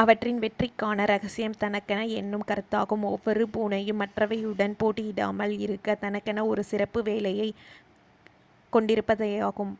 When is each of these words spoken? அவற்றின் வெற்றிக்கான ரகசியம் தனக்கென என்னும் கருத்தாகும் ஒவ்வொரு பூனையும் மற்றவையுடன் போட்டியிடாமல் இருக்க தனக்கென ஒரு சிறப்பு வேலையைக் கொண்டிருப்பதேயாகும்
அவற்றின் 0.00 0.40
வெற்றிக்கான 0.40 1.06
ரகசியம் 1.10 1.56
தனக்கென 1.58 2.00
என்னும் 2.16 2.44
கருத்தாகும் 2.46 3.06
ஒவ்வொரு 3.08 3.46
பூனையும் 3.54 4.00
மற்றவையுடன் 4.02 4.76
போட்டியிடாமல் 4.80 5.54
இருக்க 5.60 5.96
தனக்கென 6.02 6.44
ஒரு 6.50 6.64
சிறப்பு 6.70 7.02
வேலையைக் 7.02 7.58
கொண்டிருப்பதேயாகும் 8.72 9.74